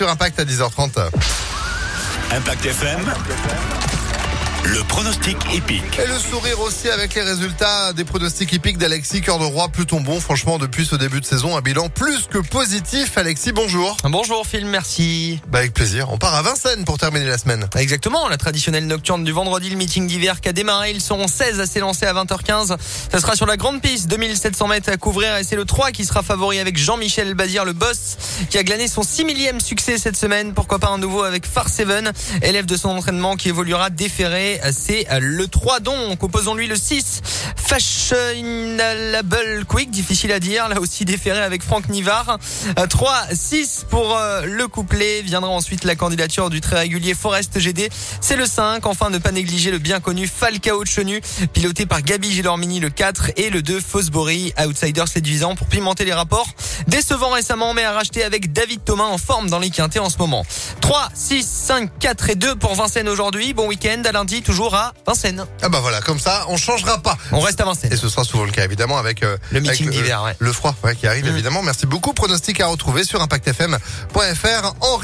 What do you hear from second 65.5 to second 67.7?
Ah bah voilà, comme ça, on changera pas. On reste à